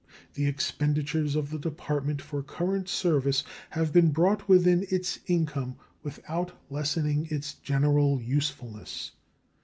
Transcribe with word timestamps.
The 0.33 0.47
expenditures 0.47 1.35
of 1.35 1.51
the 1.51 1.59
Department 1.59 2.23
for 2.23 2.41
current 2.41 2.89
service 2.89 3.43
have 3.69 3.93
been 3.93 4.09
brought 4.09 4.49
within 4.49 4.87
its 4.89 5.19
income 5.27 5.75
without 6.01 6.59
lessening 6.71 7.27
its 7.29 7.53
general 7.53 8.19
usefulness. 8.19 9.11